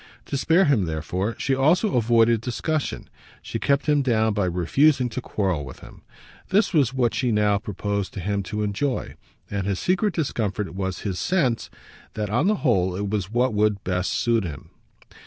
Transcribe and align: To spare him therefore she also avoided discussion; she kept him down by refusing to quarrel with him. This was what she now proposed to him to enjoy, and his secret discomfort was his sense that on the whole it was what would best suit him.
To 0.25 0.35
spare 0.35 0.65
him 0.65 0.85
therefore 0.85 1.35
she 1.37 1.53
also 1.53 1.93
avoided 1.93 2.41
discussion; 2.41 3.07
she 3.43 3.59
kept 3.59 3.85
him 3.85 4.01
down 4.01 4.33
by 4.33 4.45
refusing 4.45 5.09
to 5.09 5.21
quarrel 5.21 5.63
with 5.63 5.81
him. 5.81 6.01
This 6.49 6.73
was 6.73 6.91
what 6.91 7.13
she 7.13 7.31
now 7.31 7.59
proposed 7.59 8.11
to 8.15 8.19
him 8.19 8.41
to 8.49 8.63
enjoy, 8.63 9.13
and 9.51 9.67
his 9.67 9.77
secret 9.77 10.15
discomfort 10.15 10.73
was 10.73 11.01
his 11.01 11.19
sense 11.19 11.69
that 12.15 12.31
on 12.31 12.47
the 12.47 12.55
whole 12.65 12.95
it 12.95 13.11
was 13.11 13.29
what 13.29 13.53
would 13.53 13.83
best 13.83 14.11
suit 14.13 14.43
him. 14.43 14.71